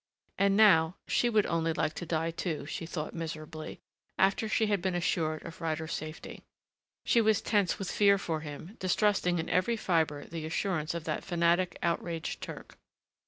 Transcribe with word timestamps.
And 0.39 0.57
now 0.57 0.95
she 1.07 1.29
would 1.29 1.45
only 1.45 1.73
like 1.73 1.93
to 1.93 2.07
die, 2.07 2.31
too, 2.31 2.65
she 2.65 2.87
thought 2.87 3.13
miserably, 3.13 3.81
after 4.17 4.49
she 4.49 4.65
had 4.65 4.81
been 4.81 4.95
assured 4.95 5.43
of 5.45 5.61
Ryder's 5.61 5.93
safety. 5.93 6.41
She 7.05 7.21
was 7.21 7.39
tense 7.39 7.77
with 7.77 7.91
fear 7.91 8.17
for 8.17 8.39
him, 8.39 8.77
distrusting 8.79 9.37
in 9.37 9.47
every 9.47 9.77
fiber 9.77 10.25
the 10.25 10.47
assurance 10.47 10.95
of 10.95 11.03
that 11.03 11.23
fanatic, 11.23 11.77
outraged 11.83 12.41
Turk. 12.41 12.79